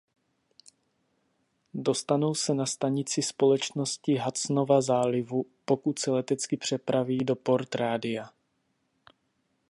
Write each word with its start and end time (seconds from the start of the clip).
Dostanou 1.73 2.35
se 2.35 2.53
na 2.53 2.65
stanici 2.65 3.21
Společnosti 3.21 4.17
Hudsonova 4.17 4.81
zálivu 4.81 5.45
odkud 5.71 5.99
se 5.99 6.11
letecky 6.11 6.57
přepraví 6.57 7.17
do 7.17 7.35
Port 7.35 7.75
Radia. 7.75 8.29